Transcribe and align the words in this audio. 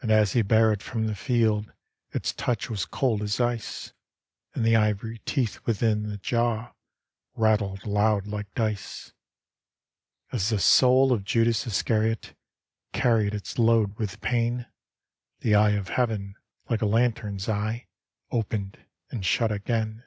And 0.00 0.10
as 0.10 0.32
he 0.32 0.40
bare 0.40 0.72
it 0.72 0.82
from 0.82 1.06
the 1.06 1.14
field 1.14 1.70
Its 2.12 2.32
touch 2.32 2.70
was 2.70 2.86
cold 2.86 3.20
as 3.20 3.38
ice, 3.38 3.92
And 4.54 4.64
the 4.64 4.76
ivory 4.76 5.18
teeth 5.26 5.60
within 5.66 6.10
Ae 6.10 6.16
jaw 6.16 6.72
Rattled 7.34 7.82
aloud, 7.84 8.26
like 8.26 8.50
dice. 8.54 9.12
As 10.32 10.48
the 10.48 10.58
soul 10.58 11.12
of 11.12 11.24
Judas 11.26 11.66
Iscariot 11.66 12.34
Carried 12.94 13.34
its 13.34 13.58
load 13.58 13.94
with 13.98 14.22
pain, 14.22 14.64
The 15.40 15.54
Eye 15.54 15.72
of 15.72 15.88
Heaven, 15.90 16.36
like 16.70 16.80
a 16.80 16.86
lantern's 16.86 17.46
eye, 17.46 17.88
Opened 18.30 18.78
and 19.10 19.22
shut 19.22 19.52
again. 19.52 20.02